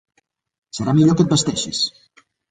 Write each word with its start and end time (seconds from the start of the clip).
Serà 0.77 0.95
millor 0.99 1.17
que 1.19 1.25
et 1.27 1.35
vesteixis! 1.35 1.83